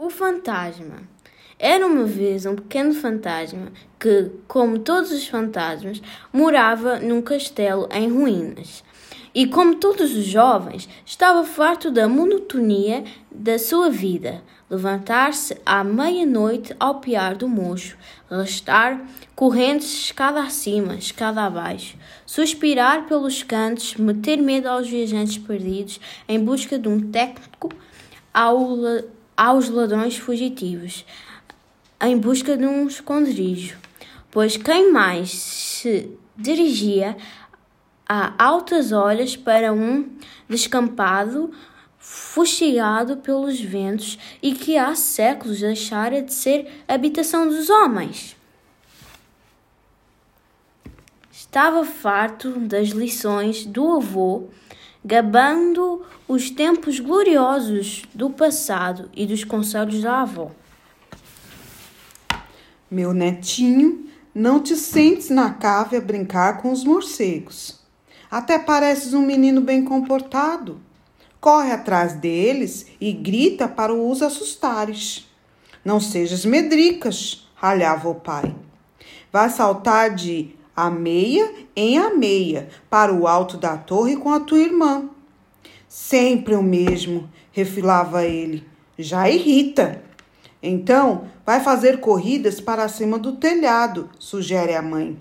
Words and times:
O 0.00 0.08
fantasma. 0.08 1.02
Era 1.58 1.84
uma 1.84 2.04
vez 2.04 2.46
um 2.46 2.54
pequeno 2.54 2.94
fantasma 2.94 3.72
que, 3.98 4.30
como 4.46 4.78
todos 4.78 5.10
os 5.10 5.26
fantasmas, 5.26 6.00
morava 6.32 7.00
num 7.00 7.20
castelo 7.20 7.88
em 7.90 8.08
ruínas. 8.08 8.84
E, 9.34 9.44
como 9.48 9.74
todos 9.74 10.16
os 10.16 10.24
jovens, 10.24 10.88
estava 11.04 11.42
farto 11.42 11.90
da 11.90 12.08
monotonia 12.08 13.02
da 13.28 13.58
sua 13.58 13.90
vida. 13.90 14.40
Levantar-se 14.70 15.56
à 15.66 15.82
meia-noite 15.82 16.76
ao 16.78 17.00
piar 17.00 17.34
do 17.34 17.48
mocho, 17.48 17.98
arrastar 18.30 19.04
correntes 19.34 19.92
escada 20.04 20.40
acima, 20.40 20.94
escada 20.94 21.42
abaixo, 21.42 21.96
suspirar 22.24 23.08
pelos 23.08 23.42
cantos, 23.42 23.96
meter 23.96 24.36
medo 24.36 24.68
aos 24.68 24.88
viajantes 24.88 25.38
perdidos 25.38 25.98
em 26.28 26.38
busca 26.38 26.78
de 26.78 26.88
um 26.88 27.00
técnico 27.10 27.70
ao 28.32 28.78
aos 29.38 29.68
ladrões 29.68 30.16
fugitivos, 30.18 31.06
em 32.00 32.18
busca 32.18 32.56
de 32.56 32.66
um 32.66 32.88
esconderijo, 32.88 33.78
pois 34.32 34.56
quem 34.56 34.90
mais 34.90 35.30
se 35.30 36.10
dirigia 36.36 37.16
a 38.08 38.34
altas 38.36 38.90
horas 38.90 39.36
para 39.36 39.72
um 39.72 40.10
descampado 40.48 41.52
fustigado 41.98 43.18
pelos 43.18 43.60
ventos 43.60 44.18
e 44.42 44.54
que 44.54 44.76
há 44.76 44.96
séculos 44.96 45.60
deixara 45.60 46.20
de 46.20 46.34
ser 46.34 46.82
habitação 46.88 47.48
dos 47.48 47.70
homens. 47.70 48.36
Estava 51.30 51.84
farto 51.84 52.58
das 52.58 52.88
lições 52.88 53.64
do 53.64 53.92
avô 53.92 54.48
gabando 55.04 56.04
os 56.26 56.50
tempos 56.50 57.00
gloriosos 57.00 58.02
do 58.14 58.30
passado 58.30 59.10
e 59.14 59.26
dos 59.26 59.44
conselhos 59.44 60.02
da 60.02 60.22
avó. 60.22 60.50
Meu 62.90 63.12
netinho, 63.12 64.06
não 64.34 64.62
te 64.62 64.76
sentes 64.76 65.30
na 65.30 65.52
cave 65.52 65.96
a 65.96 66.00
brincar 66.00 66.62
com 66.62 66.70
os 66.72 66.84
morcegos. 66.84 67.80
Até 68.30 68.58
pareces 68.58 69.14
um 69.14 69.22
menino 69.22 69.60
bem 69.60 69.84
comportado. 69.84 70.80
Corre 71.40 71.72
atrás 71.72 72.14
deles 72.14 72.86
e 73.00 73.12
grita 73.12 73.68
para 73.68 73.94
os 73.94 74.22
assustares. 74.22 75.26
Não 75.84 76.00
sejas 76.00 76.44
medricas, 76.44 77.48
ralhava 77.54 78.08
o 78.08 78.14
pai. 78.14 78.54
Vai 79.32 79.48
saltar 79.48 80.14
de 80.14 80.54
a 80.78 80.90
meia 80.90 81.52
em 81.74 81.98
a 81.98 82.14
meia, 82.14 82.68
para 82.88 83.12
o 83.12 83.26
alto 83.26 83.56
da 83.56 83.76
torre 83.76 84.16
com 84.16 84.32
a 84.32 84.38
tua 84.38 84.60
irmã. 84.60 85.10
Sempre 85.88 86.54
o 86.54 86.62
mesmo, 86.62 87.28
refilava 87.50 88.24
ele. 88.24 88.64
Já 88.96 89.28
irrita. 89.28 90.00
Então, 90.62 91.24
vai 91.44 91.58
fazer 91.58 91.98
corridas 91.98 92.60
para 92.60 92.88
cima 92.88 93.18
do 93.18 93.32
telhado, 93.32 94.08
sugere 94.20 94.76
a 94.76 94.80
mãe. 94.80 95.20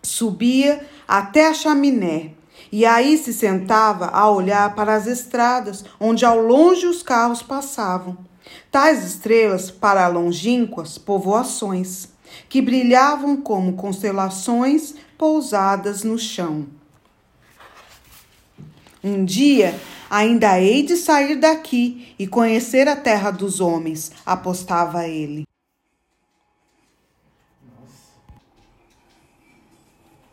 Subia 0.00 0.86
até 1.08 1.48
a 1.48 1.54
chaminé 1.54 2.34
e 2.70 2.86
aí 2.86 3.18
se 3.18 3.32
sentava 3.32 4.06
a 4.06 4.30
olhar 4.30 4.72
para 4.76 4.94
as 4.94 5.08
estradas 5.08 5.84
onde 5.98 6.24
ao 6.24 6.38
longe 6.38 6.86
os 6.86 7.02
carros 7.02 7.42
passavam. 7.42 8.16
Tais 8.70 9.04
estrelas 9.04 9.70
para 9.70 10.08
longínquas 10.08 10.98
povoações 10.98 12.08
que 12.48 12.60
brilhavam 12.60 13.36
como 13.36 13.74
constelações 13.74 14.94
pousadas 15.16 16.02
no 16.02 16.18
chão. 16.18 16.66
Um 19.02 19.24
dia 19.24 19.74
ainda 20.10 20.60
hei 20.60 20.82
de 20.82 20.96
sair 20.96 21.36
daqui 21.36 22.14
e 22.18 22.26
conhecer 22.26 22.88
a 22.88 22.96
terra 22.96 23.30
dos 23.30 23.60
homens, 23.60 24.12
apostava 24.24 25.06
ele. 25.06 25.44